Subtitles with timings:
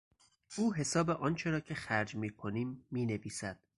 [0.57, 3.59] او حساب آنچه را که خرج میکنیم مینویسد.